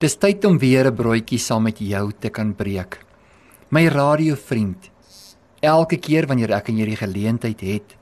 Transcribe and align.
Dis 0.00 0.14
tyd 0.16 0.46
om 0.48 0.54
weer 0.56 0.86
'n 0.88 0.96
broodjie 0.96 1.38
saam 1.38 1.62
met 1.62 1.78
jou 1.78 2.10
te 2.18 2.30
kan 2.30 2.54
breek. 2.54 3.04
My 3.68 3.86
radiovriend. 3.86 4.88
Elke 5.60 5.96
keer 5.96 6.26
wanneer 6.26 6.52
ek 6.56 6.68
en 6.68 6.78
jy 6.78 6.86
die 6.86 6.96
geleentheid 6.96 7.60
het 7.60 7.96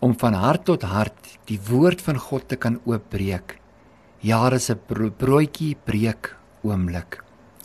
om 0.00 0.16
van 0.16 0.32
hart 0.32 0.64
tot 0.64 0.82
hart 0.82 1.36
die 1.44 1.60
woord 1.68 2.00
van 2.00 2.16
God 2.16 2.48
te 2.48 2.56
kan 2.56 2.80
oopbreek. 2.86 3.58
Ja, 4.20 4.48
dis 4.48 4.70
'n 4.70 4.80
bro 4.86 5.10
broodjie 5.10 5.76
breek 5.84 6.34
oomblik. 6.62 7.22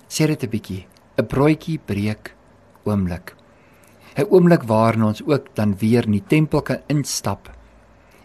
Sê 0.09 0.27
dit 0.27 0.43
'n 0.43 0.49
bietjie. 0.49 0.85
'n 1.17 1.27
Broodjie 1.27 1.79
breek 1.79 2.35
oomblik. 2.83 3.35
'n 4.17 4.27
Oomblik 4.29 4.63
waarin 4.63 5.03
ons 5.03 5.23
ook 5.23 5.55
dan 5.55 5.77
weer 5.77 6.03
in 6.03 6.11
die 6.11 6.27
tempel 6.27 6.61
kan 6.61 6.81
instap 6.87 7.49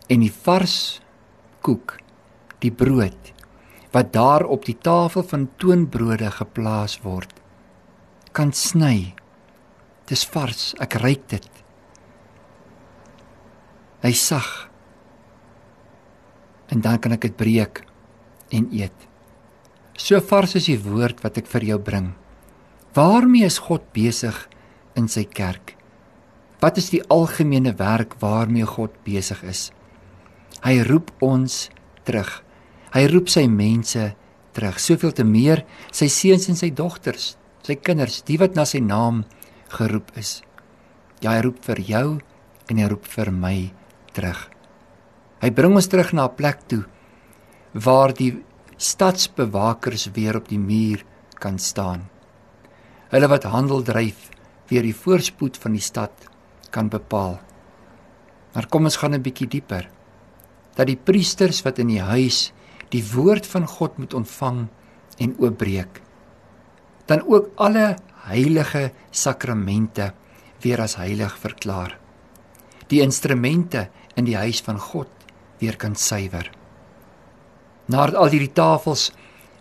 en 0.09 0.21
die 0.21 0.33
vars 0.33 1.01
koek, 1.61 1.99
die 2.59 2.73
brood 2.73 3.36
wat 3.95 4.13
daar 4.13 4.45
op 4.45 4.65
die 4.65 4.77
tafel 4.79 5.23
van 5.23 5.49
toonbrode 5.61 6.31
geplaas 6.31 6.99
word 7.05 7.33
kan 8.37 8.53
sny. 8.53 9.15
Dis 10.11 10.27
vars, 10.29 10.75
ek 10.83 10.99
ruik 11.01 11.25
dit. 11.33 11.47
Hy 14.05 14.13
sag. 14.13 14.49
En 16.69 16.83
dan 16.85 17.01
kan 17.01 17.17
ek 17.17 17.25
dit 17.31 17.37
breek 17.39 17.81
en 18.55 18.69
eet. 18.77 19.07
So 19.97 20.21
vars 20.21 20.59
is 20.61 20.69
die 20.69 20.79
woord 20.83 21.23
wat 21.25 21.41
ek 21.41 21.49
vir 21.49 21.65
jou 21.73 21.79
bring. 21.81 22.13
Waarmee 22.97 23.49
is 23.49 23.59
God 23.65 23.89
besig 23.97 24.37
in 24.97 25.09
sy 25.09 25.25
kerk? 25.25 25.73
Wat 26.61 26.77
is 26.81 26.91
die 26.93 27.03
algemene 27.13 27.73
werk 27.77 28.19
waarmee 28.21 28.69
God 28.69 28.93
besig 29.05 29.41
is? 29.49 29.71
Hy 30.65 30.83
roep 30.89 31.11
ons 31.25 31.67
terug. 32.05 32.43
Hy 32.95 33.07
roep 33.11 33.29
sy 33.29 33.47
mense 33.51 34.15
terug, 34.57 34.79
soveel 34.81 35.13
te 35.13 35.25
meer 35.25 35.65
sy 35.93 36.09
seuns 36.13 36.49
en 36.49 36.57
sy 36.57 36.71
dogters, 36.71 37.37
sy 37.67 37.77
kinders, 37.77 38.23
die 38.27 38.39
wat 38.39 38.55
na 38.57 38.65
sy 38.65 38.81
naam 38.81 39.25
geroep 39.75 40.13
is. 40.17 40.43
Ja, 41.21 41.35
hy 41.35 41.43
roep 41.47 41.63
vir 41.67 41.81
jou 41.81 42.07
en 42.71 42.79
hy 42.79 42.89
roep 42.91 43.07
vir 43.11 43.33
my 43.33 43.57
terug. 44.17 44.47
Hy 45.43 45.51
bring 45.53 45.77
ons 45.77 45.89
terug 45.89 46.13
na 46.13 46.27
'n 46.27 46.37
plek 46.37 46.69
toe 46.69 46.85
waar 47.75 48.13
die 48.13 48.33
stadsbewakers 48.77 50.11
weer 50.13 50.37
op 50.37 50.49
die 50.49 50.59
muur 50.59 51.05
kan 51.39 51.59
staan. 51.59 52.09
Hulle 53.13 53.29
wat 53.29 53.45
handel 53.45 53.83
dryf, 53.83 54.31
weer 54.69 54.83
die 54.83 54.97
voorspoed 54.97 55.57
van 55.57 55.73
die 55.73 55.85
stad 55.85 56.13
kan 56.71 56.89
bepaal. 56.89 57.39
Maar 58.55 58.67
kom 58.69 58.85
ons 58.85 58.97
gaan 58.97 59.15
'n 59.15 59.23
bietjie 59.23 59.49
dieper. 59.49 59.89
Dat 60.75 60.87
die 60.87 60.97
priesters 60.97 61.63
wat 61.63 61.79
in 61.79 61.89
die 61.89 62.01
huis 62.01 62.53
die 62.95 63.03
woord 63.15 63.47
van 63.47 63.67
God 63.67 63.99
moet 63.99 64.15
ontvang 64.15 64.67
en 65.19 65.35
oopbreek. 65.39 66.01
Dan 67.07 67.23
ook 67.27 67.51
alle 67.55 67.97
heilige 68.27 68.91
sakramente 69.11 70.13
weer 70.63 70.81
as 70.83 70.97
heilig 70.97 71.39
verklaar. 71.39 71.99
Die 72.91 73.03
instrumente 73.03 73.89
in 74.15 74.27
die 74.27 74.37
huis 74.37 74.61
van 74.63 74.79
God 74.79 75.11
weer 75.59 75.77
kan 75.77 75.95
suiwer. 75.97 76.51
Na 77.87 78.07
al 78.07 78.33
hierdie 78.35 78.53
tafels 78.53 79.11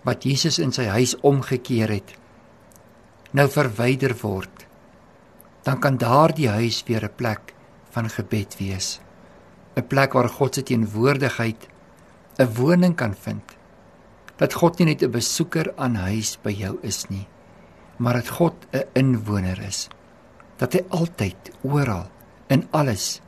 wat 0.06 0.26
Jesus 0.26 0.60
in 0.62 0.74
sy 0.74 0.88
huis 0.90 1.14
omgekeer 1.26 1.92
het, 1.94 2.14
nou 3.38 3.46
verwyder 3.52 4.16
word, 4.22 4.66
dan 5.66 5.80
kan 5.82 5.98
daardie 5.98 6.50
huis 6.50 6.84
weer 6.88 7.06
'n 7.06 7.16
plek 7.16 7.54
van 7.90 8.10
gebed 8.10 8.58
wees. 8.58 9.00
'n 9.76 9.88
Plek 9.88 10.14
waar 10.14 10.30
God 10.30 10.56
se 10.56 10.64
teenwoordigheid 10.64 11.68
'n 12.38 12.54
woning 12.56 12.96
kan 12.96 13.16
vind. 13.16 13.56
Dat 14.38 14.54
God 14.54 14.78
nie 14.78 14.86
net 14.86 15.04
'n 15.04 15.12
besoeker 15.12 15.74
aan 15.78 15.96
huis 15.96 16.38
by 16.44 16.52
jou 16.52 16.78
is 16.82 17.08
nie, 17.10 17.28
maar 17.98 18.14
dat 18.14 18.30
God 18.30 18.54
'n 18.72 18.84
inwoner 18.94 19.60
is. 19.62 19.88
Dat 20.58 20.74
hy 20.74 20.82
altyd, 20.90 21.36
oral, 21.62 22.08
in 22.48 22.68
alles 22.72 23.22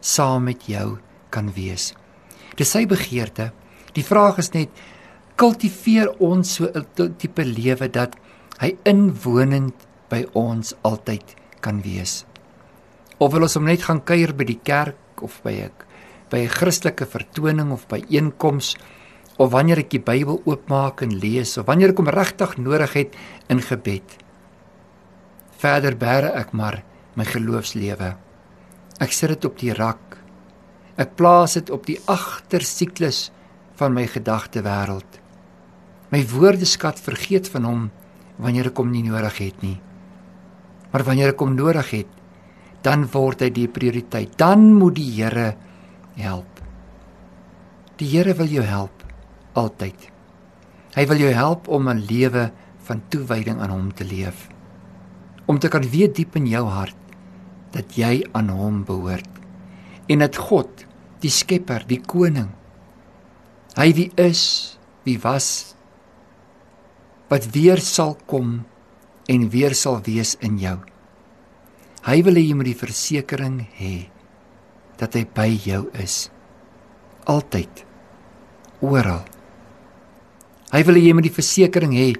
saam 0.00 0.44
met 0.44 0.66
jou 0.66 0.98
kan 1.30 1.52
wees. 1.52 1.94
Dis 2.56 2.70
sy 2.70 2.86
begeerte. 2.86 3.52
Die 3.92 4.04
vraag 4.04 4.38
is 4.38 4.50
net 4.50 4.68
kultiveer 5.36 6.12
ons 6.20 6.54
so 6.54 6.64
'n 6.74 7.14
tipe 7.16 7.44
lewe 7.44 7.90
dat 7.90 8.16
hy 8.58 8.76
inwonend 8.84 9.74
by 10.08 10.26
ons 10.32 10.74
altyd 10.82 11.34
kan 11.60 11.82
wees. 11.82 12.24
Of 13.18 13.32
wil 13.32 13.42
ons 13.42 13.54
hom 13.54 13.64
net 13.64 13.82
gaan 13.82 14.04
kuier 14.04 14.34
by 14.34 14.44
die 14.44 14.60
kerk 14.62 15.22
of 15.22 15.40
by 15.42 15.52
'n 15.52 15.70
by 16.32 16.40
'n 16.46 16.48
Christelike 16.48 17.06
vertoning 17.06 17.72
of 17.72 17.86
by 17.88 18.00
einkoms 18.08 18.76
of 19.36 19.52
wanneer 19.52 19.78
ek 19.78 19.90
die 19.90 20.00
Bybel 20.00 20.40
oopmaak 20.44 21.02
en 21.02 21.18
lees 21.18 21.58
of 21.58 21.66
wanneer 21.66 21.92
ek 21.92 22.00
hom 22.00 22.08
regtig 22.08 22.56
nodig 22.58 22.92
het 22.92 23.16
in 23.48 23.60
gebed. 23.60 24.16
Verder 25.60 25.94
bære 25.94 26.32
ek 26.34 26.52
maar 26.52 26.82
my 27.14 27.24
geloofslewe. 27.24 28.16
Ek 29.00 29.12
sit 29.12 29.28
dit 29.28 29.44
op 29.44 29.58
die 29.58 29.72
rak. 29.72 30.18
Ek 30.96 31.16
plaas 31.16 31.54
dit 31.54 31.70
op 31.70 31.86
die 31.86 31.98
agtersiklus 32.06 33.30
van 33.76 33.92
my 33.92 34.06
gedagte 34.06 34.62
wêreld. 34.62 35.20
My 36.10 36.24
woordeskat 36.28 37.00
vergeet 37.00 37.48
van 37.48 37.64
hom 37.64 37.90
wanneer 38.38 38.66
ek 38.66 38.78
hom 38.78 38.90
nie 38.92 39.02
nodig 39.02 39.38
het 39.38 39.62
nie. 39.62 39.78
Maar 40.92 41.04
wanneer 41.04 41.32
ek 41.32 41.40
hom 41.40 41.54
nodig 41.56 41.90
het, 41.90 42.10
dan 42.82 43.06
word 43.12 43.40
hy 43.40 43.50
die 43.54 43.68
prioriteit. 43.68 44.36
Dan 44.36 44.74
moet 44.74 44.96
die 44.98 45.10
Here 45.16 45.54
help. 46.16 46.60
Die 47.96 48.08
Here 48.08 48.34
wil 48.34 48.50
jou 48.50 48.64
help 48.64 49.04
altyd. 49.58 50.08
Hy 50.92 51.04
wil 51.08 51.20
jou 51.24 51.32
help 51.32 51.68
om 51.68 51.88
'n 51.88 52.04
lewe 52.08 52.52
van 52.84 53.02
toewyding 53.08 53.60
aan 53.60 53.70
hom 53.70 53.92
te 53.94 54.04
leef. 54.04 54.48
Om 55.46 55.58
te 55.58 55.68
kan 55.68 55.82
weet 55.82 56.16
diep 56.16 56.36
in 56.36 56.46
jou 56.46 56.66
hart 56.68 56.96
dat 57.70 57.96
jy 57.96 58.24
aan 58.32 58.48
hom 58.48 58.84
behoort 58.84 59.28
en 60.08 60.18
dat 60.18 60.36
God, 60.36 60.86
die 61.20 61.30
Skepper, 61.30 61.84
die 61.86 62.00
koning, 62.00 62.50
hy 63.76 63.92
wie 63.92 64.10
is, 64.16 64.76
wie 65.04 65.18
was, 65.18 65.74
wat 67.28 67.46
weer 67.54 67.78
sal 67.78 68.18
kom 68.26 68.64
en 69.26 69.50
weer 69.50 69.74
sal 69.74 70.02
wees 70.02 70.36
in 70.40 70.58
jou. 70.58 70.78
Hy 72.02 72.22
wil 72.22 72.34
hê 72.34 72.42
jy 72.42 72.54
moet 72.54 72.64
die 72.64 72.80
versekering 72.82 73.68
hê 73.78 74.11
dat 75.00 75.14
hy 75.16 75.24
by 75.34 75.48
jou 75.64 75.86
is. 76.00 76.26
Altyd. 77.30 77.84
Oral. 78.82 79.22
Hy 80.72 80.82
wil 80.88 80.98
hê 80.98 81.06
jy 81.08 81.16
moet 81.16 81.28
die 81.28 81.36
versekering 81.36 81.94
hê 81.96 82.12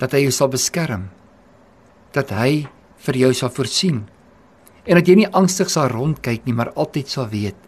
dat 0.00 0.14
hy 0.16 0.24
jou 0.24 0.34
sal 0.34 0.50
beskerm. 0.52 1.06
Dat 2.12 2.32
hy 2.34 2.66
vir 3.06 3.18
jou 3.20 3.32
sal 3.36 3.52
voorsien. 3.54 4.02
En 4.82 4.98
dat 4.98 5.08
jy 5.08 5.20
nie 5.20 5.30
angstig 5.30 5.70
sal 5.70 5.92
rondkyk 5.92 6.46
nie, 6.46 6.54
maar 6.56 6.72
altyd 6.74 7.10
sal 7.10 7.30
weet 7.30 7.58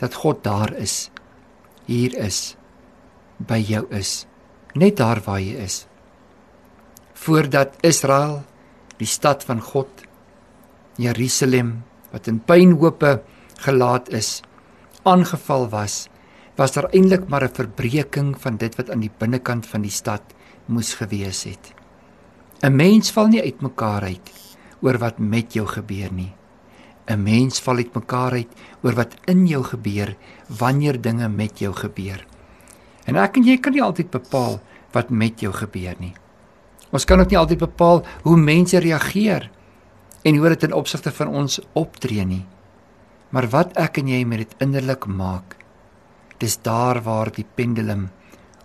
dat 0.00 0.16
God 0.16 0.44
daar 0.44 0.72
is. 0.80 1.10
Hier 1.88 2.14
is 2.16 2.54
by 3.40 3.58
jou 3.60 3.86
is. 3.96 4.24
Net 4.76 5.00
daar 5.00 5.20
waar 5.24 5.40
jy 5.40 5.56
is. 5.64 5.84
Voordat 7.20 7.76
Israel, 7.84 8.42
die 9.00 9.08
stad 9.08 9.44
van 9.48 9.60
God, 9.64 9.88
Jerusalem 11.00 11.80
wat 12.12 12.26
in 12.26 12.40
pynhope 12.40 13.22
gelaat 13.64 14.08
is, 14.12 14.42
aangeval 15.02 15.68
was, 15.68 16.08
was 16.56 16.72
daar 16.72 16.90
eintlik 16.92 17.28
maar 17.28 17.44
'n 17.44 17.54
verbreeking 17.54 18.36
van 18.40 18.56
dit 18.56 18.76
wat 18.76 18.90
aan 18.90 19.00
die 19.00 19.12
binnekant 19.18 19.66
van 19.66 19.82
die 19.82 19.90
stad 19.90 20.22
moes 20.66 20.94
gewees 20.94 21.44
het. 21.44 21.72
'n 22.62 22.76
Mens 22.76 23.10
val 23.10 23.28
nie 23.28 23.42
uitmekaar 23.42 24.02
uit 24.02 24.30
oor 24.82 24.98
wat 24.98 25.18
met 25.18 25.52
jou 25.52 25.66
gebeur 25.66 26.12
nie. 26.12 26.32
'n 27.06 27.22
Mens 27.22 27.60
val 27.60 27.76
uitmekaar 27.76 28.32
uit 28.32 28.52
oor 28.82 28.94
wat 28.94 29.16
in 29.24 29.46
jou 29.46 29.62
gebeur 29.64 30.16
wanneer 30.58 31.00
dinge 31.00 31.28
met 31.28 31.58
jou 31.58 31.72
gebeur. 31.72 32.26
En 33.04 33.16
ek 33.16 33.36
en 33.36 33.44
jy 33.44 33.56
kan 33.58 33.72
nie 33.72 33.82
altyd 33.82 34.10
bepaal 34.10 34.60
wat 34.92 35.10
met 35.10 35.40
jou 35.40 35.52
gebeur 35.52 35.94
nie. 35.98 36.12
Ons 36.90 37.04
kan 37.04 37.20
ook 37.20 37.30
nie 37.30 37.38
altyd 37.38 37.58
bepaal 37.58 38.04
hoe 38.22 38.36
mense 38.36 38.78
reageer 38.78 39.50
en 40.22 40.36
hoe 40.36 40.48
dit 40.52 40.66
in 40.68 40.76
opsigte 40.76 41.12
van 41.16 41.28
ons 41.28 41.60
optree 41.78 42.24
nie. 42.24 42.44
Maar 43.30 43.48
wat 43.52 43.76
ek 43.78 44.00
en 44.02 44.10
jy 44.10 44.24
met 44.26 44.42
dit 44.44 44.54
innerlik 44.64 45.06
maak, 45.06 45.56
dis 46.40 46.56
daar 46.64 47.02
waar 47.04 47.30
die 47.32 47.46
pendulum 47.56 48.08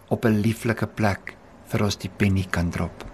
op 0.10 0.26
'n 0.26 0.42
lieflike 0.42 0.88
plek 0.88 1.36
vir 1.72 1.84
ons 1.84 1.98
die 1.98 2.10
penny 2.10 2.46
kan 2.50 2.70
drop. 2.72 3.06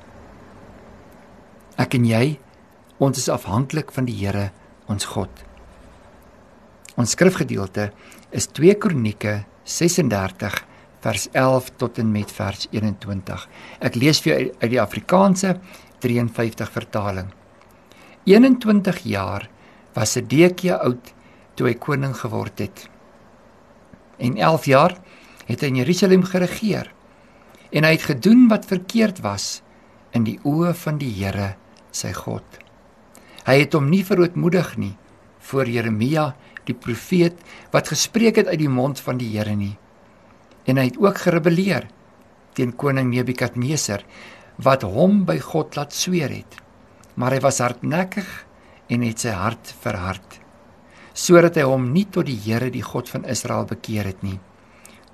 Ek 1.77 1.93
en 1.93 2.05
jy, 2.05 2.39
ons 2.99 3.17
is 3.17 3.29
afhanklik 3.29 3.91
van 3.91 4.05
die 4.05 4.15
Here, 4.15 4.51
ons 4.87 5.05
God. 5.05 5.29
Ons 6.97 7.11
skrifgedeelte 7.11 7.91
is 8.31 8.47
2 8.47 8.75
Kronieke 8.75 9.45
36 9.63 10.65
vers 11.01 11.27
11 11.31 11.71
tot 11.77 11.97
en 11.97 12.11
met 12.11 12.31
vers 12.31 12.67
21. 12.71 13.49
Ek 13.79 13.95
lees 13.95 14.21
vir 14.21 14.33
jou 14.33 14.51
uit 14.61 14.71
die 14.71 14.81
Afrikaanse 14.81 15.55
53 15.99 16.71
vertaling. 16.71 17.40
21 18.23 19.03
jaar 19.03 19.49
was 19.93 20.11
Sedekia 20.11 20.79
oud 20.85 21.13
toe 21.55 21.67
hy 21.67 21.75
koning 21.75 22.15
geword 22.15 22.59
het. 22.59 22.87
En 24.21 24.37
11 24.37 24.65
jaar 24.65 24.97
het 25.47 25.61
hy 25.61 25.67
in 25.67 25.81
Jerusalem 25.81 26.23
geregeer. 26.23 26.91
en 27.71 27.87
hy 27.87 27.95
het 27.95 28.07
gedoen 28.09 28.47
wat 28.51 28.67
verkeerd 28.67 29.21
was 29.23 29.61
in 30.15 30.25
die 30.27 30.37
oë 30.47 30.73
van 30.75 30.97
die 30.99 31.11
Here, 31.15 31.53
sy 31.95 32.11
God. 32.15 32.43
Hy 33.47 33.55
het 33.63 33.75
hom 33.77 33.87
nie 33.89 34.03
verootmoedig 34.05 34.75
nie 34.77 34.93
voor 35.41 35.69
Jeremia, 35.71 36.31
die 36.67 36.75
profeet 36.77 37.39
wat 37.73 37.89
gespreek 37.89 38.37
het 38.37 38.51
uit 38.51 38.59
die 38.61 38.71
mond 38.71 38.99
van 39.01 39.17
die 39.17 39.31
Here 39.33 39.55
nie. 39.55 39.73
En 40.67 40.77
hy 40.77 40.89
het 40.91 40.99
ook 41.01 41.23
gerebelleer 41.23 41.87
teen 42.53 42.75
koning 42.75 43.09
Nebukadneser 43.13 44.03
wat 44.61 44.83
hom 44.83 45.23
by 45.25 45.39
God 45.41 45.79
laat 45.79 45.95
sweer 45.95 46.29
het. 46.29 46.59
Maar 47.15 47.37
hy 47.37 47.41
was 47.43 47.59
hardnekkig 47.63 48.29
en 48.91 49.03
het 49.07 49.23
sy 49.23 49.33
hart 49.35 49.73
verhard 49.81 50.41
sodat 51.13 51.57
hy 51.59 51.65
hom 51.67 51.89
nie 51.91 52.05
tot 52.07 52.25
die 52.29 52.39
Here 52.39 52.69
die 52.71 52.85
God 52.85 53.09
van 53.11 53.25
Israel 53.29 53.65
bekeer 53.67 54.07
het 54.07 54.21
nie. 54.23 54.39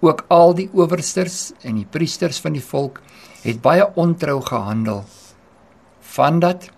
Ook 0.05 0.27
al 0.29 0.53
die 0.53 0.69
owersters 0.77 1.55
en 1.65 1.79
die 1.79 1.89
priesters 1.89 2.37
van 2.43 2.53
die 2.53 2.63
volk 2.63 3.01
het 3.41 3.61
baie 3.63 3.87
ontrou 3.97 4.37
gehandel. 4.45 5.03
Vandat 6.01 6.69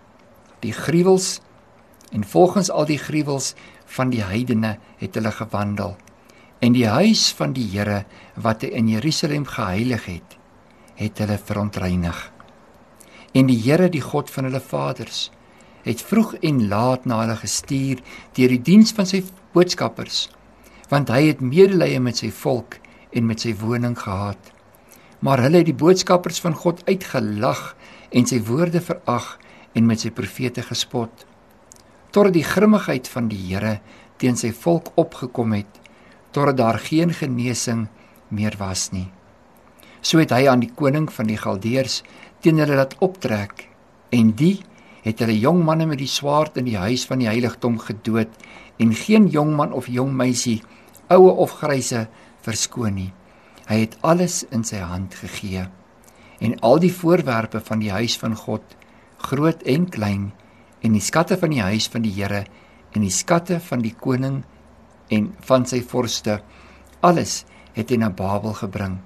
die 0.64 0.72
gruwels 0.72 1.40
en 2.12 2.24
volgens 2.24 2.70
al 2.72 2.88
die 2.88 2.98
gruwels 2.98 3.54
van 3.92 4.10
die 4.10 4.24
heidene 4.24 4.78
het 5.00 5.16
hulle 5.18 5.32
gewandel 5.36 5.96
en 6.60 6.74
die 6.76 6.88
huis 6.88 7.30
van 7.36 7.54
die 7.56 7.64
Here 7.72 8.02
wat 8.36 8.64
hy 8.64 8.74
in 8.76 8.90
Jerusalem 8.92 9.46
geheilig 9.48 10.04
het, 10.10 10.36
het 11.00 11.22
hulle 11.22 11.38
verontreinig. 11.40 12.18
En 13.32 13.46
die 13.46 13.58
Here, 13.62 13.88
die 13.88 14.02
God 14.02 14.30
van 14.30 14.48
hulle 14.48 14.60
vaders, 14.60 15.28
het 15.86 16.02
vroeg 16.02 16.34
en 16.44 16.64
laat 16.68 17.06
na 17.08 17.20
hulle 17.22 17.36
gestuur 17.40 18.00
deur 18.36 18.52
die 18.52 18.62
diens 18.66 18.92
van 18.96 19.08
sy 19.08 19.22
boodskappers 19.54 20.28
want 20.90 21.12
hy 21.14 21.28
het 21.28 21.38
medelee 21.38 22.00
met 22.02 22.18
sy 22.18 22.32
volk 22.34 22.80
en 23.14 23.28
met 23.28 23.44
sy 23.44 23.52
woning 23.60 23.94
gehad. 23.94 24.40
Maar 25.22 25.44
hulle 25.44 25.60
het 25.60 25.68
die 25.68 25.76
boodskappers 25.78 26.40
van 26.42 26.56
God 26.58 26.82
uitgelag 26.88 27.60
en 28.10 28.26
sy 28.26 28.40
woorde 28.48 28.82
verag 28.82 29.28
en 29.78 29.86
met 29.86 30.02
sy 30.02 30.10
profete 30.10 30.64
gespot. 30.66 31.22
Totdat 32.10 32.34
die 32.34 32.42
grimmigheid 32.42 33.06
van 33.12 33.30
die 33.30 33.38
Here 33.38 33.76
teen 34.18 34.34
sy 34.34 34.50
volk 34.50 34.90
opgekom 34.98 35.54
het 35.54 35.78
totdat 36.34 36.58
daar 36.58 36.82
geen 36.82 37.14
genesing 37.14 37.86
meer 38.34 38.58
was 38.58 38.90
nie 38.90 39.06
so 40.00 40.18
het 40.18 40.32
hy 40.32 40.46
aan 40.48 40.64
die 40.64 40.72
koning 40.76 41.08
van 41.12 41.28
die 41.28 41.38
galdeers 41.40 42.00
teen 42.40 42.60
hulle 42.62 42.78
laat 42.78 42.96
optrek 43.04 43.66
en 44.16 44.32
die 44.36 44.58
het 45.04 45.20
hulle 45.22 45.36
jong 45.38 45.62
manne 45.64 45.86
met 45.88 46.00
die 46.00 46.10
swaard 46.10 46.58
in 46.60 46.68
die 46.68 46.78
huis 46.80 47.06
van 47.08 47.22
die 47.22 47.28
heiligdom 47.30 47.78
gedood 47.80 48.32
en 48.80 48.94
geen 48.96 49.28
jong 49.28 49.52
man 49.56 49.72
of 49.76 49.88
jong 49.92 50.12
meisie, 50.16 50.60
oue 51.12 51.32
of 51.42 51.58
gryse 51.60 52.06
verskoon 52.44 52.96
nie. 52.96 53.10
Hy 53.68 53.82
het 53.84 53.96
alles 54.00 54.42
in 54.50 54.64
sy 54.64 54.80
hand 54.80 55.14
gegee. 55.20 55.66
En 56.40 56.56
al 56.64 56.80
die 56.80 56.92
voorwerpe 56.92 57.60
van 57.60 57.82
die 57.84 57.92
huis 57.92 58.16
van 58.18 58.36
God, 58.36 58.64
groot 59.20 59.60
en 59.68 59.86
klein, 59.92 60.30
en 60.80 60.96
die 60.96 61.04
skatte 61.04 61.36
van 61.36 61.52
die 61.52 61.60
huis 61.60 61.90
van 61.92 62.06
die 62.06 62.14
Here 62.16 62.46
en 62.96 63.04
die 63.04 63.12
skatte 63.12 63.60
van 63.60 63.84
die 63.84 63.92
koning 63.92 64.40
en 65.12 65.28
van 65.46 65.66
sy 65.68 65.82
vorste, 65.84 66.40
alles 67.04 67.44
het 67.76 67.92
hy 67.92 68.00
na 68.00 68.08
Babel 68.10 68.56
gebring. 68.56 68.96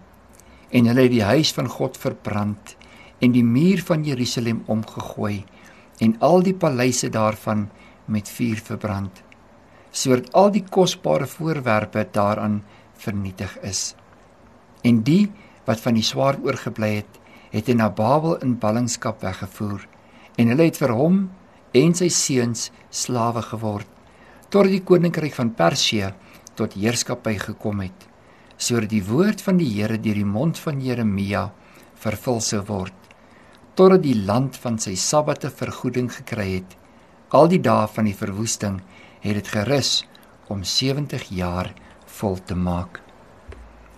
En 0.74 0.88
hulle 0.90 1.06
het 1.06 1.14
die 1.14 1.22
huis 1.22 1.52
van 1.54 1.68
God 1.70 1.98
verbrand 2.00 2.74
en 3.22 3.34
die 3.34 3.44
muur 3.46 3.82
van 3.86 4.02
Jerusalem 4.04 4.64
omgegooi 4.66 5.44
en 6.02 6.16
al 6.18 6.42
die 6.42 6.56
paleise 6.58 7.08
daarvan 7.14 7.68
met 8.10 8.28
vuur 8.28 8.60
verbrand 8.70 9.22
sodat 9.94 10.32
al 10.34 10.50
die 10.50 10.64
kosbare 10.66 11.26
voorwerpe 11.30 12.02
daaraan 12.10 12.64
vernietig 12.98 13.52
is. 13.62 13.94
En 14.82 15.04
die 15.06 15.30
wat 15.68 15.80
van 15.80 15.94
die 15.94 16.02
swaard 16.02 16.42
oorgebly 16.42 16.96
het 16.96 17.20
het 17.54 17.70
hy 17.70 17.76
na 17.78 17.86
Babel 17.94 18.40
in 18.42 18.56
ballingskap 18.58 19.22
weggevoer 19.22 19.86
en 20.34 20.50
hulle 20.50 20.66
het 20.66 20.80
vir 20.82 20.94
hom 20.98 21.20
en 21.78 21.94
sy 21.94 22.10
seuns 22.10 22.72
slawe 22.90 23.44
geword 23.52 23.90
tot 24.50 24.66
die 24.70 24.82
koninkryk 24.82 25.36
van 25.38 25.54
Persië 25.54 26.10
tot 26.58 26.74
heerskappy 26.78 27.36
gekom 27.38 27.84
het 27.86 28.08
sodat 28.64 28.90
die 28.92 29.04
woord 29.04 29.42
van 29.44 29.58
die 29.60 29.68
Here 29.68 29.98
deur 30.00 30.16
die 30.16 30.28
mond 30.28 30.58
van 30.62 30.80
Jeremia 30.80 31.50
vervul 32.00 32.40
sou 32.44 32.62
word 32.68 33.04
totdat 33.74 34.04
die 34.04 34.14
land 34.14 34.56
van 34.62 34.76
sy 34.78 34.94
sabbate 34.94 35.50
vergoeding 35.50 36.06
gekry 36.14 36.46
het. 36.60 36.76
Al 37.34 37.48
die 37.50 37.58
dae 37.58 37.88
van 37.90 38.06
die 38.06 38.14
verwoesting 38.14 38.76
het 39.24 39.40
dit 39.40 39.48
gerus 39.50 40.04
om 40.52 40.62
70 40.62 41.26
jaar 41.34 41.72
vol 42.20 42.38
te 42.46 42.54
maak. 42.54 43.00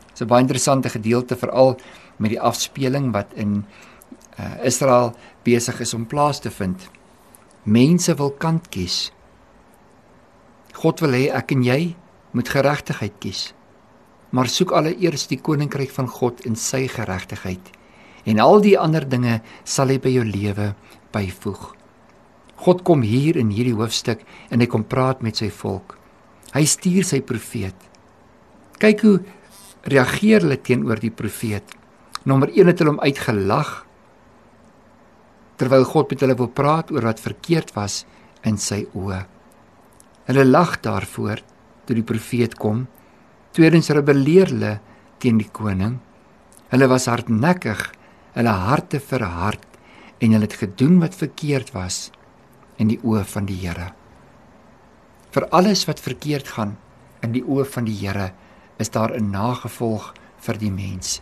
Dit 0.09 0.15
is 0.15 0.23
'n 0.23 0.29
baie 0.33 0.41
interessante 0.41 0.89
gedeelte 0.89 1.37
veral 1.37 1.77
met 2.17 2.31
die 2.31 2.41
afspeling 2.41 3.13
wat 3.13 3.35
in 3.35 3.65
uh, 4.39 4.65
Israel 4.65 5.15
besig 5.45 5.81
is 5.81 5.95
om 5.95 6.07
plaas 6.07 6.41
te 6.41 6.51
vind. 6.51 6.89
Mense 7.63 8.15
wil 8.15 8.31
kant 8.31 8.69
kies. 8.69 9.13
God 10.73 11.01
wil 11.01 11.13
hê 11.13 11.29
ek 11.33 11.53
en 11.53 11.63
jy 11.63 11.97
moet 12.33 12.49
geregtigheid 12.49 13.13
kies. 13.19 13.56
Maar 14.37 14.51
soek 14.53 14.75
alleeers 14.77 15.27
die 15.31 15.41
koninkryk 15.41 15.93
van 15.97 16.11
God 16.13 16.45
en 16.49 16.59
sy 16.61 16.85
geregtigheid 16.93 17.73
en 18.27 18.43
al 18.43 18.59
die 18.61 18.75
ander 18.79 19.05
dinge 19.07 19.39
sal 19.65 19.93
hy 19.93 20.01
by 20.03 20.11
jou 20.11 20.25
lewe 20.27 20.73
byvoeg. 21.15 21.63
God 22.67 22.83
kom 22.89 23.05
hier 23.07 23.39
in 23.39 23.53
hierdie 23.55 23.77
hoofstuk 23.77 24.25
en 24.51 24.61
hy 24.61 24.69
kom 24.71 24.85
praat 24.89 25.23
met 25.23 25.39
sy 25.39 25.49
volk. 25.55 25.95
Hy 26.57 26.65
stuur 26.67 27.07
sy 27.07 27.21
profeet. 27.25 27.77
Kyk 28.83 29.05
hoe 29.07 29.17
reageer 29.87 30.43
hulle 30.43 30.59
teenoor 30.59 31.01
die 31.01 31.13
profeet. 31.15 31.69
Nommer 32.27 32.51
1 32.51 32.73
het 32.73 32.83
hulle 32.83 32.97
hom 32.97 33.05
uitgelag 33.05 33.73
terwyl 35.57 35.87
God 35.89 36.11
met 36.13 36.25
hulle 36.25 36.37
wil 36.37 36.51
praat 36.53 36.91
oor 36.93 37.07
wat 37.09 37.23
verkeerd 37.23 37.71
was 37.77 38.03
in 38.45 38.59
sy 38.61 38.83
oë. 38.93 39.23
Hulle 40.29 40.45
lag 40.45 40.75
daarvoor 40.85 41.41
toe 41.87 41.97
die 41.97 42.05
profeet 42.05 42.59
kom. 42.61 42.85
Tweedens 43.57 43.89
rebelleer 43.89 44.51
hulle 44.53 44.75
teen 45.23 45.39
die 45.41 45.49
koning. 45.49 45.95
Hulle 46.69 46.89
was 46.93 47.07
hardnekkig 47.09 47.87
hulle 48.37 48.53
harte 48.53 49.01
verhard 49.01 49.65
en 50.21 50.35
hulle 50.35 50.45
het 50.45 50.59
gedoen 50.61 50.99
wat 51.01 51.17
verkeerd 51.17 51.73
was 51.73 52.11
in 52.77 52.91
die 52.93 52.99
oë 53.01 53.23
van 53.31 53.47
die 53.49 53.57
Here. 53.63 53.95
Vir 55.33 55.47
alles 55.57 55.87
wat 55.89 56.03
verkeerd 56.05 56.53
gaan 56.57 56.77
in 57.25 57.33
die 57.33 57.45
oë 57.45 57.65
van 57.73 57.89
die 57.89 57.97
Here 57.97 58.35
is 58.79 58.93
daar 58.93 59.17
'n 59.17 59.31
nagevolg 59.31 60.13
vir 60.37 60.59
die 60.59 60.71
mens. 60.71 61.21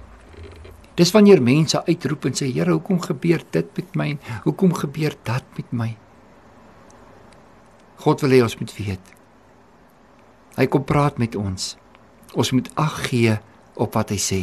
Dis 0.97 1.13
wanneer 1.13 1.43
mense 1.43 1.87
uitroep 1.87 2.25
en 2.25 2.35
sê 2.35 2.53
Here, 2.53 2.73
hoekom 2.73 3.01
gebeur 3.01 3.43
dit 3.51 3.77
met 3.77 3.95
my? 3.95 4.19
Hoekom 4.43 4.75
gebeur 4.75 5.15
dat 5.23 5.45
met 5.57 5.73
my? 5.73 5.97
God 7.97 8.21
wil 8.21 8.31
hê 8.31 8.43
ons 8.43 8.59
moet 8.59 8.77
weet. 8.77 9.15
Hy 10.57 10.67
kom 10.67 10.85
praat 10.85 11.19
met 11.19 11.35
ons. 11.37 11.77
Ons 12.35 12.53
moet 12.53 12.69
ag 12.81 12.99
gee 13.09 13.37
op 13.79 13.95
wat 13.95 14.13
hy 14.15 14.21
sê. 14.21 14.43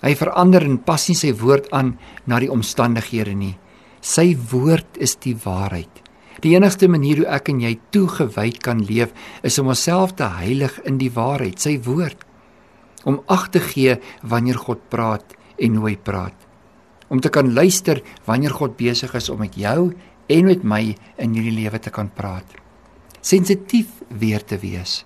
Hy 0.00 0.12
verander 0.16 0.64
en 0.64 0.78
pas 0.80 1.02
nie 1.10 1.18
sy 1.18 1.34
woord 1.36 1.68
aan 1.76 1.94
na 2.28 2.38
die 2.40 2.52
omstandighede 2.52 3.34
nie. 3.36 3.56
Sy 4.00 4.32
woord 4.52 4.96
is 4.96 5.18
die 5.20 5.36
waarheid. 5.36 6.00
Die 6.40 6.54
enigste 6.56 6.88
manier 6.88 7.20
hoe 7.20 7.28
ek 7.28 7.50
en 7.52 7.60
jy 7.60 7.74
toegewyd 7.92 8.62
kan 8.64 8.80
leef, 8.88 9.12
is 9.44 9.58
om 9.60 9.68
onsself 9.74 10.14
te 10.16 10.28
heilig 10.38 10.78
in 10.88 10.96
die 11.00 11.10
waarheid, 11.12 11.60
sy 11.60 11.76
woord. 11.84 12.24
Om 13.04 13.20
ag 13.28 13.50
te 13.52 13.60
gee 13.60 13.98
wanneer 14.24 14.60
God 14.60 14.86
praat 14.92 15.36
en 15.60 15.76
hoe 15.76 15.90
hy 15.90 15.98
praat. 16.00 16.36
Om 17.12 17.20
te 17.20 17.32
kan 17.32 17.52
luister 17.52 18.00
wanneer 18.24 18.56
God 18.56 18.78
besig 18.80 19.12
is 19.18 19.28
om 19.28 19.42
met 19.44 19.58
jou 19.58 19.90
en 20.30 20.48
met 20.48 20.64
my 20.64 20.82
in 21.20 21.36
hierdie 21.36 21.58
lewe 21.58 21.80
te 21.82 21.92
kan 21.92 22.08
praat. 22.08 22.56
Sensitief 23.20 24.00
weer 24.08 24.40
te 24.40 24.56
wees. 24.62 25.02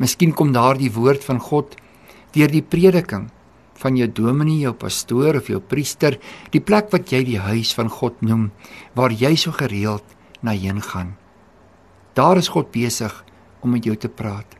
Miskien 0.00 0.32
kom 0.32 0.52
daardie 0.52 0.92
woord 0.92 1.24
van 1.24 1.40
God 1.40 1.76
deur 2.32 2.48
die 2.52 2.64
prediking 2.64 3.28
van 3.82 3.98
jou 3.98 4.06
dominee, 4.08 4.62
jou 4.62 4.72
pastoor 4.78 5.40
of 5.40 5.50
jou 5.50 5.58
priester, 5.60 6.18
die 6.54 6.62
plek 6.62 6.92
wat 6.94 7.10
jy 7.12 7.24
die 7.26 7.40
huis 7.42 7.74
van 7.74 7.90
God 7.90 8.20
noem, 8.22 8.50
waar 8.94 9.12
jy 9.12 9.34
so 9.36 9.54
gereeld 9.56 10.06
na 10.40 10.54
heen 10.54 10.80
gaan. 10.82 11.16
Daar 12.14 12.38
is 12.38 12.52
God 12.52 12.70
besig 12.74 13.12
om 13.62 13.74
met 13.74 13.86
jou 13.86 13.96
te 13.96 14.10
praat. 14.10 14.58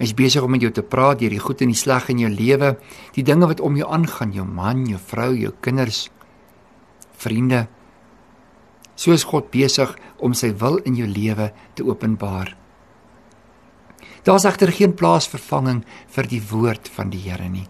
Hy's 0.00 0.14
besig 0.16 0.42
om 0.42 0.50
met 0.50 0.62
jou 0.64 0.72
te 0.74 0.82
praat 0.82 1.20
deur 1.20 1.30
die 1.30 1.42
goed 1.42 1.62
en 1.62 1.70
die 1.70 1.78
sleg 1.78 2.08
in 2.10 2.22
jou 2.24 2.30
lewe, 2.32 2.74
die 3.14 3.24
dinge 3.26 3.46
wat 3.46 3.60
om 3.62 3.76
jou 3.78 3.86
aangaan, 3.86 4.32
jou 4.34 4.46
man, 4.48 4.86
jou 4.88 4.98
vrou, 4.98 5.30
jou 5.36 5.52
kinders, 5.62 6.06
vriende. 7.22 7.66
So 8.96 9.14
is 9.14 9.26
God 9.28 9.52
besig 9.52 9.92
om 10.18 10.34
sy 10.34 10.50
wil 10.58 10.80
in 10.88 10.96
jou 10.98 11.06
lewe 11.06 11.52
te 11.76 11.86
openbaar. 11.86 12.56
Daar's 14.22 14.46
egter 14.46 14.72
geen 14.72 14.94
plaasvervanging 14.94 15.82
vir 16.14 16.28
die 16.30 16.42
woord 16.50 16.90
van 16.94 17.10
die 17.10 17.22
Here 17.26 17.48
nie 17.48 17.68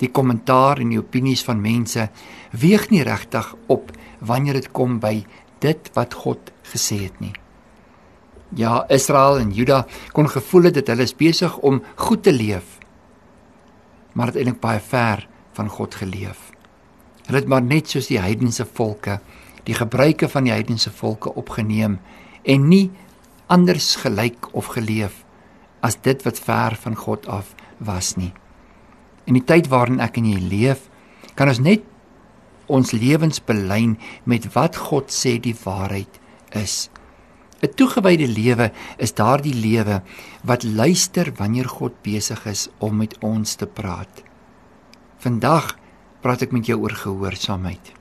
die 0.00 0.10
kommentaar 0.12 0.80
en 0.82 0.92
die 0.92 1.00
opinies 1.00 1.42
van 1.46 1.62
mense 1.62 2.08
weeg 2.56 2.88
nie 2.92 3.02
regtig 3.06 3.48
op 3.72 3.92
wanneer 4.20 4.60
dit 4.60 4.68
kom 4.76 4.98
by 5.00 5.22
dit 5.64 5.90
wat 5.96 6.16
God 6.24 6.52
gesê 6.72 7.06
het 7.06 7.20
nie. 7.20 7.32
Ja, 8.56 8.84
Israel 8.92 9.40
en 9.40 9.54
Juda 9.56 9.84
kon 10.14 10.28
gevoel 10.30 10.68
het 10.68 10.76
dat 10.78 10.92
hulle 10.92 11.08
besig 11.18 11.56
om 11.66 11.80
goed 11.96 12.22
te 12.22 12.32
leef, 12.32 12.76
maar 14.12 14.30
dit 14.30 14.42
eintlik 14.42 14.60
baie 14.60 14.80
ver 14.80 15.26
van 15.56 15.68
God 15.72 15.96
geleef. 15.98 16.52
Hulle 17.26 17.40
het 17.40 17.48
maar 17.48 17.64
net 17.64 17.90
soos 17.90 18.08
die 18.12 18.20
heidense 18.20 18.68
volke 18.76 19.20
die 19.66 19.74
gebruike 19.74 20.28
van 20.30 20.46
die 20.46 20.54
heidense 20.54 20.92
volke 20.94 21.32
opgeneem 21.34 21.98
en 22.46 22.68
nie 22.68 22.90
anders 23.50 23.96
gelyk 23.98 24.46
of 24.54 24.68
geleef 24.76 25.25
as 25.86 25.98
dit 26.02 26.22
wat 26.26 26.40
ver 26.42 26.76
van 26.82 26.96
God 26.98 27.26
af 27.30 27.54
was 27.78 28.16
nie. 28.18 28.32
In 29.26 29.38
die 29.38 29.44
tyd 29.46 29.70
waarin 29.70 30.02
ek 30.02 30.18
en 30.20 30.28
jy 30.30 30.40
leef, 30.42 30.88
kan 31.38 31.50
ons 31.52 31.62
net 31.62 31.84
ons 32.66 32.92
lewens 32.92 33.38
belyn 33.46 33.94
met 34.26 34.48
wat 34.56 34.78
God 34.88 35.12
sê 35.14 35.36
die 35.38 35.54
waarheid 35.54 36.20
is. 36.58 36.90
'n 37.62 37.72
Toegewyde 37.78 38.28
lewe 38.28 38.70
is 38.98 39.14
daardie 39.14 39.54
lewe 39.54 40.02
wat 40.44 40.62
luister 40.62 41.32
wanneer 41.38 41.68
God 41.68 41.94
besig 42.02 42.46
is 42.46 42.68
om 42.78 42.96
met 42.96 43.16
ons 43.24 43.54
te 43.54 43.66
praat. 43.66 44.22
Vandag 45.18 45.76
praat 46.20 46.42
ek 46.42 46.52
met 46.52 46.66
jou 46.66 46.80
oor 46.82 46.92
gehoorsaamheid. 46.92 47.92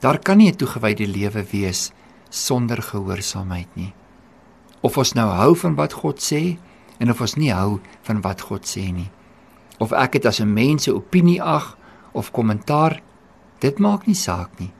Daar 0.00 0.18
kan 0.18 0.38
nie 0.38 0.50
'n 0.50 0.56
toegewyde 0.56 1.06
lewe 1.06 1.44
wees 1.52 1.90
sonder 2.28 2.82
gehoorsaamheid 2.82 3.68
nie. 3.74 3.92
Of 4.80 4.96
ons 4.96 5.12
nou 5.12 5.28
hou 5.28 5.56
van 5.56 5.74
wat 5.74 5.92
God 5.92 6.22
sê 6.22 6.58
en 7.00 7.10
of 7.10 7.20
ons 7.24 7.36
nie 7.40 7.50
hou 7.52 7.80
van 8.06 8.20
wat 8.24 8.44
God 8.50 8.68
sê 8.68 8.84
nie. 8.92 9.08
Of 9.80 9.94
ek 9.96 10.18
dit 10.20 10.26
as 10.26 10.40
'n 10.40 10.52
mens 10.52 10.84
se 10.84 10.92
opinie 10.92 11.40
ag 11.40 11.76
of 12.12 12.32
kommentaar, 12.32 13.00
dit 13.60 13.78
maak 13.78 14.06
nie 14.06 14.14
saak 14.14 14.60
nie. 14.60 14.72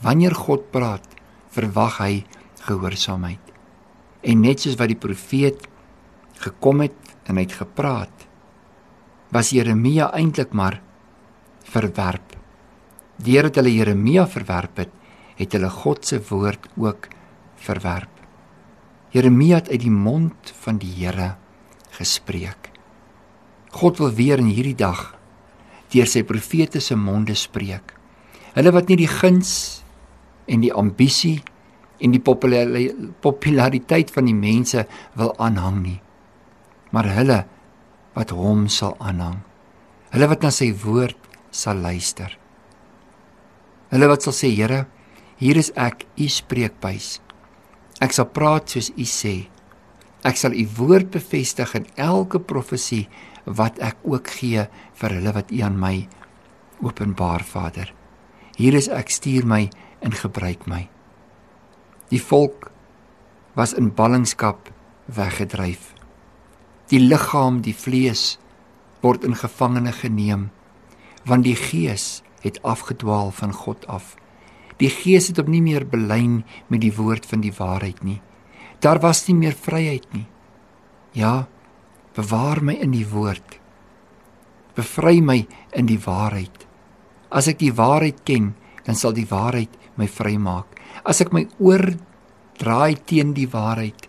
Wanneer 0.00 0.34
God 0.34 0.70
praat, 0.70 1.06
verwag 1.50 1.98
hy 1.98 2.24
gehoorsaamheid. 2.60 3.40
En 4.22 4.40
net 4.40 4.60
soos 4.60 4.78
wat 4.78 4.88
die 4.88 4.96
profeet 4.96 5.68
gekom 6.38 6.80
het 6.80 6.96
en 7.26 7.36
hy 7.36 7.42
het 7.42 7.52
gepraat, 7.52 8.26
was 9.30 9.50
Jeremia 9.50 10.10
eintlik 10.12 10.52
maar 10.52 10.80
verwerp. 11.64 12.36
Deurdat 13.16 13.54
hulle 13.56 13.74
Jeremia 13.74 14.26
verwerp 14.26 14.76
het, 14.76 14.90
het 15.36 15.52
hulle 15.52 15.70
God 15.70 16.04
se 16.04 16.20
woord 16.28 16.68
ook 16.76 17.08
verwerp. 17.56 18.08
Jeremia 19.10 19.56
het 19.56 19.68
uit 19.68 19.80
die 19.80 19.90
mond 19.90 20.52
van 20.60 20.78
die 20.78 20.92
Here 20.92 21.41
gespreek. 21.98 22.70
God 23.72 23.98
wil 24.02 24.12
weer 24.16 24.40
in 24.42 24.52
hierdie 24.52 24.76
dag 24.76 25.12
deur 25.92 26.08
sy 26.08 26.22
profete 26.24 26.80
se 26.80 26.96
monde 26.96 27.34
spreek. 27.36 27.92
Hulle 28.56 28.72
wat 28.72 28.88
nie 28.88 28.98
die 29.00 29.10
guns 29.10 29.82
en 30.48 30.64
die 30.64 30.72
ambisie 30.72 31.42
en 32.02 32.14
die 32.14 32.20
populariteit 32.22 34.12
van 34.12 34.28
die 34.28 34.36
mense 34.36 34.86
wil 35.18 35.34
aanhang 35.40 35.78
nie, 35.84 35.98
maar 36.90 37.08
hulle 37.12 37.42
wat 38.16 38.32
hom 38.36 38.66
sal 38.72 38.96
aanhang. 39.00 39.40
Hulle 40.12 40.28
wat 40.28 40.42
na 40.44 40.50
sy 40.52 40.72
woord 40.82 41.16
sal 41.54 41.80
luister. 41.80 42.34
Hulle 43.92 44.08
wat 44.08 44.24
sal 44.24 44.34
sê 44.36 44.50
Here, 44.52 44.86
hier 45.40 45.58
is 45.60 45.70
ek, 45.76 46.06
u 46.16 46.28
spreekbuis. 46.28 47.20
Ek 48.02 48.12
sal 48.16 48.28
praat 48.32 48.72
soos 48.72 48.90
u 48.96 49.06
sê. 49.08 49.36
Ek 50.22 50.38
sal 50.38 50.54
u 50.54 50.66
woord 50.78 51.10
bevestig 51.10 51.74
in 51.74 51.86
elke 51.98 52.38
profesie 52.38 53.08
wat 53.44 53.80
ek 53.82 53.98
ook 54.06 54.28
gee 54.38 54.66
vir 55.00 55.16
hulle 55.16 55.32
wat 55.34 55.50
u 55.50 55.60
aan 55.66 55.78
my 55.80 55.96
openbaar, 56.82 57.42
Vader. 57.42 57.90
Hier 58.56 58.74
is 58.74 58.88
ek, 58.88 59.10
stuur 59.10 59.46
my 59.46 59.68
en 60.02 60.14
gebruik 60.14 60.66
my. 60.70 60.86
Die 62.10 62.20
volk 62.22 62.70
was 63.58 63.74
in 63.74 63.90
ballingskap 63.94 64.70
weggedryf. 65.06 65.92
Die 66.90 67.00
liggaam, 67.00 67.62
die 67.64 67.74
vlees 67.74 68.36
word 69.02 69.24
in 69.26 69.38
gevangene 69.38 69.92
geneem 69.92 70.50
want 71.22 71.46
die 71.46 71.54
gees 71.54 72.22
het 72.42 72.58
afgedwaal 72.66 73.30
van 73.30 73.52
God 73.54 73.86
af. 73.86 74.16
Die 74.82 74.90
gees 74.90 75.28
het 75.30 75.38
hom 75.38 75.50
nie 75.50 75.62
meer 75.62 75.86
belyn 75.86 76.40
met 76.66 76.82
die 76.82 76.90
woord 76.94 77.26
van 77.30 77.44
die 77.44 77.52
waarheid 77.54 78.02
nie. 78.02 78.18
Daar 78.82 79.00
was 79.02 79.26
nie 79.28 79.36
meer 79.38 79.54
vryheid 79.54 80.06
nie. 80.14 80.26
Ja, 81.14 81.46
bewaar 82.16 82.62
my 82.64 82.74
in 82.82 82.94
die 82.94 83.06
woord. 83.06 83.58
Bevry 84.76 85.20
my 85.20 85.42
in 85.76 85.86
die 85.86 86.00
waarheid. 86.00 86.66
As 87.30 87.48
ek 87.48 87.60
die 87.60 87.72
waarheid 87.72 88.24
ken, 88.28 88.52
dan 88.84 88.98
sal 88.98 89.14
die 89.14 89.28
waarheid 89.28 89.76
my 90.00 90.08
vrymaak. 90.08 90.80
As 91.06 91.22
ek 91.22 91.32
my 91.32 91.44
oor 91.60 91.84
draai 92.58 92.96
teen 93.06 93.36
die 93.36 93.48
waarheid, 93.48 94.08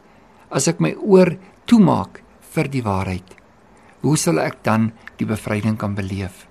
as 0.50 0.68
ek 0.72 0.82
my 0.84 0.94
oor 0.98 1.36
toemaak 1.70 2.24
vir 2.54 2.72
die 2.72 2.84
waarheid, 2.86 3.38
hoe 4.04 4.18
sal 4.20 4.42
ek 4.42 4.64
dan 4.66 4.92
die 5.20 5.28
bevryding 5.30 5.78
kan 5.80 5.96
beleef? 5.96 6.48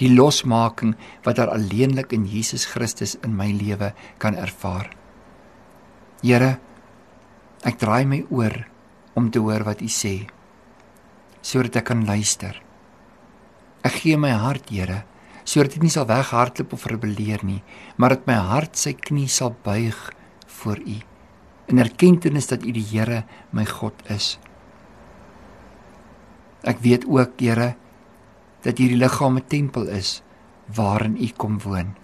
die 0.00 0.10
losmaking 0.10 0.94
wat 1.24 1.38
daar 1.38 1.52
alleenlik 1.54 2.12
in 2.12 2.26
Jesus 2.26 2.66
Christus 2.66 3.14
in 3.22 3.36
my 3.36 3.50
lewe 3.54 3.92
kan 4.18 4.34
ervaar. 4.34 4.90
Here, 6.22 6.58
ek 7.64 7.80
draai 7.80 8.04
my 8.04 8.20
oor 8.30 8.66
om 9.16 9.30
te 9.32 9.40
hoor 9.40 9.64
wat 9.64 9.82
U 9.82 9.88
sê 9.88 10.26
sodat 11.44 11.76
ek 11.76 11.90
kan 11.90 12.06
luister. 12.08 12.56
Ek 13.84 13.98
gee 14.00 14.16
my 14.16 14.32
hart, 14.32 14.70
Here, 14.72 15.02
sodat 15.44 15.74
dit 15.76 15.84
nie 15.84 15.92
sal 15.92 16.08
weghardloop 16.08 16.72
of 16.72 16.86
rebelleer 16.88 17.44
nie, 17.44 17.60
maar 18.00 18.16
dat 18.16 18.24
my 18.28 18.38
hart 18.48 18.80
sy 18.80 18.94
knie 18.96 19.28
sal 19.28 19.52
buig 19.64 19.98
voor 20.60 20.80
U 20.80 20.96
in 21.68 21.80
erkenning 21.80 22.44
dat 22.44 22.64
U 22.64 22.72
die 22.72 22.84
Here, 22.84 23.24
my 23.52 23.64
God 23.68 24.00
is. 24.12 24.38
Ek 26.64 26.80
weet 26.80 27.04
ook, 27.04 27.36
Here, 27.40 27.74
dat 28.64 28.80
hierdie 28.80 29.00
liggaam 29.00 29.36
'n 29.36 29.48
tempel 29.48 29.88
is 29.88 30.22
waarin 30.74 31.16
U 31.20 31.28
kom 31.36 31.60
woon. 31.60 31.94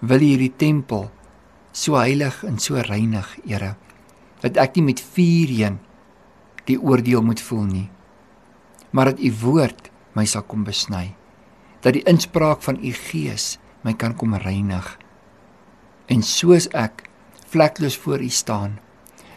Wil 0.00 0.20
U 0.20 0.24
hierdie 0.24 0.56
tempel 0.56 1.10
so 1.72 1.96
heilig 1.96 2.44
en 2.44 2.58
so 2.58 2.76
reinig, 2.76 3.38
Here, 3.44 3.76
dat 4.42 4.58
ek 4.60 4.76
nie 4.76 4.88
met 4.90 5.02
vuur 5.14 5.52
heen 5.54 5.78
die 6.68 6.78
oordeel 6.78 7.22
moet 7.24 7.40
voel 7.40 7.64
nie, 7.64 7.86
maar 8.92 9.12
dat 9.12 9.22
U 9.24 9.30
woord 9.40 9.88
my 10.16 10.26
sal 10.28 10.44
kom 10.44 10.66
besny, 10.66 11.14
dat 11.80 11.96
die 11.96 12.04
inspraak 12.10 12.60
van 12.66 12.76
U 12.82 12.92
Gees 12.92 13.56
my 13.86 13.94
kan 13.96 14.16
kom 14.18 14.34
reinig. 14.36 14.84
En 16.12 16.20
soos 16.24 16.68
ek 16.76 17.06
vlekloos 17.48 17.96
voor 17.96 18.20
U 18.20 18.28
staan, 18.28 18.76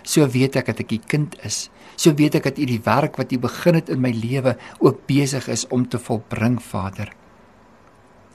so 0.03 0.27
weet 0.27 0.57
ek 0.59 0.73
dat 0.73 0.83
ek 0.83 0.97
U 0.97 0.99
kind 1.07 1.37
is 1.47 1.69
So 2.01 2.15
weet 2.17 2.39
ek 2.39 2.47
dat 2.49 2.57
U 2.57 2.65
die 2.65 2.81
werk 2.81 3.19
wat 3.19 3.33
U 3.35 3.37
begin 3.41 3.77
het 3.77 3.89
in 3.93 4.01
my 4.01 4.09
lewe 4.15 4.55
ook 4.79 5.03
besig 5.05 5.45
is 5.53 5.67
om 5.69 5.85
te 5.85 5.99
volbring, 6.01 6.57
Vader. 6.57 7.11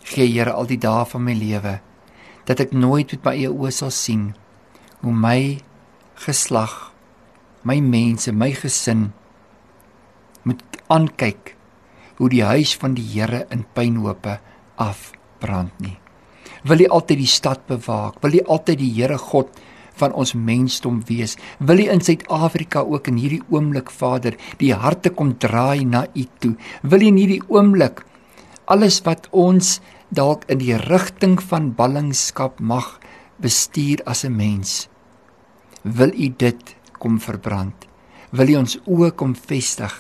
Gee 0.07 0.29
Here 0.31 0.53
al 0.55 0.69
die 0.71 0.79
dae 0.79 1.03
van 1.11 1.25
my 1.27 1.35
lewe 1.35 1.81
dat 2.47 2.61
ek 2.63 2.71
nooit 2.71 3.11
met 3.11 3.25
my 3.27 3.33
eie 3.35 3.51
oë 3.51 3.73
sal 3.75 3.91
sien 3.91 4.29
hoe 5.01 5.11
my 5.11 5.59
geslag, 6.23 6.93
my 7.67 7.81
mense, 7.81 8.33
my 8.33 8.53
gesin 8.55 9.13
moet 10.47 10.63
aankyk 10.93 11.55
hoe 12.17 12.29
die 12.33 12.45
huis 12.47 12.75
van 12.81 12.95
die 12.97 13.05
Here 13.05 13.45
in 13.53 13.65
pynhope 13.75 14.39
afbrand 14.81 15.75
nie. 15.83 15.97
Wil 16.67 16.87
U 16.87 16.91
altyd 16.99 17.21
die 17.21 17.31
stad 17.31 17.67
bewaak? 17.69 18.21
Wil 18.23 18.41
U 18.41 18.45
altyd 18.57 18.81
die 18.81 18.93
Here 18.97 19.19
God 19.19 19.51
van 19.97 20.13
ons 20.13 20.35
mensdom 20.35 21.01
wees. 21.09 21.37
Wil 21.59 21.85
U 21.85 21.89
in 21.93 22.03
Suid-Afrika 22.05 22.85
ook 22.85 23.09
in 23.11 23.21
hierdie 23.21 23.43
oomblik, 23.51 23.91
Vader, 23.91 24.37
die 24.61 24.73
harte 24.75 25.11
kom 25.11 25.37
draai 25.41 25.85
na 25.85 26.07
U 26.15 26.25
toe. 26.41 26.55
Wil 26.83 27.07
U 27.07 27.11
in 27.13 27.21
hierdie 27.21 27.43
oomblik 27.49 28.05
alles 28.67 28.99
wat 29.07 29.29
ons 29.31 29.79
dalk 30.11 30.45
in 30.51 30.61
die 30.63 30.75
rigting 30.87 31.39
van 31.43 31.73
ballingskap 31.79 32.61
mag 32.61 32.99
bestuur 33.43 34.03
as 34.07 34.25
'n 34.25 34.37
mens. 34.37 34.89
Wil 35.87 36.11
U 36.19 36.29
dit 36.35 36.77
kom 36.99 37.21
verbrand? 37.23 37.85
Wil 38.35 38.49
U 38.51 38.55
ons 38.59 38.73
oë 38.91 39.13
kom 39.15 39.37
vestig 39.39 39.93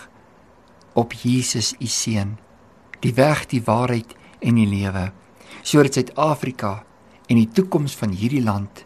op 0.98 1.12
Jesus 1.14 1.76
U 1.78 1.86
seun, 1.86 2.32
die 3.04 3.12
weg, 3.14 3.44
die 3.52 3.60
waarheid 3.62 4.16
en 4.42 4.58
die 4.58 4.66
lewe, 4.66 5.12
sodat 5.62 5.94
Suid-Afrika 5.94 6.72
en 7.30 7.38
die 7.38 7.46
toekoms 7.54 7.94
van 8.00 8.16
hierdie 8.18 8.42
land 8.42 8.82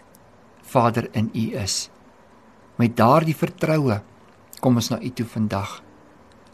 Vader 0.61 1.09
in 1.17 1.31
U 1.33 1.45
is. 1.63 1.87
Met 2.77 2.99
daardie 3.01 3.37
vertroue 3.37 4.03
kom 4.61 4.77
ons 4.77 4.91
na 4.93 4.99
U 5.01 5.11
toe 5.17 5.27
vandag 5.39 5.79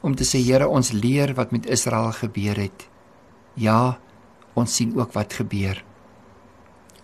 om 0.07 0.15
te 0.15 0.23
sê 0.29 0.39
Here, 0.47 0.69
ons 0.71 0.93
leer 0.95 1.33
wat 1.35 1.51
met 1.51 1.67
Israel 1.67 2.13
gebeur 2.15 2.61
het. 2.61 2.87
Ja, 3.59 3.99
ons 4.55 4.79
sien 4.79 4.95
ook 4.95 5.11
wat 5.19 5.35
gebeur. 5.35 5.83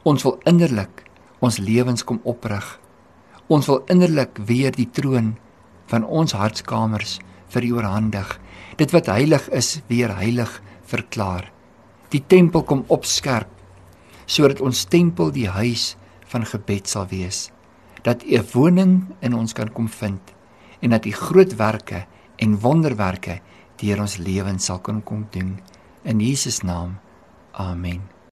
Ons 0.07 0.23
wil 0.23 0.39
innerlik 0.47 1.03
ons 1.43 1.59
lewens 1.59 2.07
kom 2.07 2.21
oprig. 2.23 2.79
Ons 3.49 3.67
wil 3.67 3.83
innerlik 3.93 4.39
weer 4.47 4.75
die 4.75 4.91
troon 4.91 5.35
van 5.91 6.05
ons 6.05 6.37
hartskamers 6.37 7.19
vir 7.53 7.67
U 7.69 7.73
oorhandig. 7.81 8.39
Dit 8.77 8.95
wat 8.95 9.11
heilig 9.13 9.49
is, 9.53 9.81
weer 9.89 10.15
heilig 10.17 10.61
verklaar. 10.89 11.51
Die 12.13 12.23
tempel 12.27 12.63
kom 12.63 12.85
opskerp 12.89 13.49
sodat 14.27 14.61
ons 14.63 14.85
tempel 14.87 15.33
die 15.35 15.49
huis 15.51 15.97
van 16.31 16.47
gebed 16.49 16.89
sal 16.89 17.09
wees 17.11 17.51
dat 18.03 18.25
U 18.27 18.41
woning 18.53 18.95
in 19.23 19.35
ons 19.35 19.55
kan 19.55 19.71
kom 19.73 19.89
vind 19.89 20.33
en 20.83 20.95
dat 20.95 21.07
U 21.07 21.13
groot 21.15 21.57
werke 21.59 22.05
en 22.43 22.59
wonderwerke 22.63 23.41
deur 23.83 24.03
ons 24.07 24.19
lewens 24.19 24.67
sal 24.71 24.83
kan 24.83 25.03
kom 25.03 25.27
doen 25.35 25.59
in 26.03 26.21
Jesus 26.21 26.63
naam 26.67 26.99
Amen. 27.53 28.12